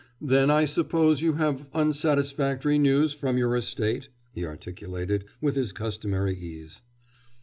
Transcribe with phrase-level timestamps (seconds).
[0.19, 6.33] 'Then I suppose you have unsatisfactory news from your estate?' he articulated, with his customary
[6.35, 6.81] ease.